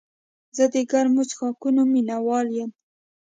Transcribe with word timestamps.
زه 0.57 0.63
د 0.73 0.75
ګرمو 0.91 1.23
څښاکونو 1.29 1.81
مینه 1.91 2.17
وال 2.25 2.47
یم. 2.57 2.71